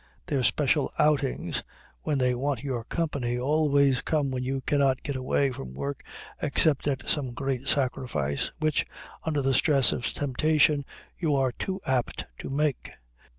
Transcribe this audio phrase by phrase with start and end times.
[0.25, 1.61] Their special outings,
[2.01, 6.03] when they want your company, always come when you cannot get away from work
[6.41, 8.87] except at some great sacrifice, which,
[9.25, 10.85] under the stress of temptation,
[11.19, 12.89] you are too apt to make.